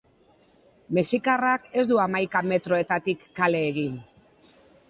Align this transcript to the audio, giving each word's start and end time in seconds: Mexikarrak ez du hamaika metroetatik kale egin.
Mexikarrak 0.97 1.69
ez 1.81 1.85
du 1.91 2.01
hamaika 2.05 2.43
metroetatik 2.53 3.29
kale 3.41 3.63
egin. 3.71 4.05